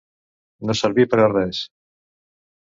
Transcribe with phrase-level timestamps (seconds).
[0.69, 1.61] No servir per a res.